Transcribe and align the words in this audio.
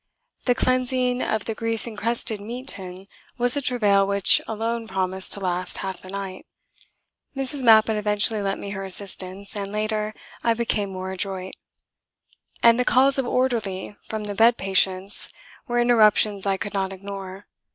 The 0.45 0.55
cleansing 0.55 1.21
of 1.21 1.45
the 1.45 1.53
grease 1.53 1.85
encrusted 1.85 2.41
meat 2.41 2.69
tin 2.69 3.07
was 3.37 3.55
a 3.55 3.61
travail 3.61 4.07
which 4.07 4.41
alone 4.47 4.87
promised 4.87 5.31
to 5.33 5.39
last 5.39 5.77
half 5.85 6.01
the 6.01 6.09
night. 6.09 6.47
(Mrs. 7.37 7.61
Mappin 7.61 7.95
eventually 7.95 8.41
lent 8.41 8.59
me 8.59 8.71
her 8.71 8.83
assistance, 8.83 9.55
and 9.55 9.71
later 9.71 10.15
I 10.43 10.55
became 10.55 10.89
more 10.89 11.11
adroit.) 11.11 11.53
And 12.63 12.79
the 12.79 12.83
calls 12.83 13.19
of 13.19 13.27
"Orderly!" 13.27 13.95
from 14.09 14.23
the 14.23 14.33
bed 14.33 14.57
patients 14.57 15.29
were 15.67 15.79
interruptions 15.79 16.47
I 16.47 16.57
could 16.57 16.73
not 16.73 16.91
ignore. 16.91 17.45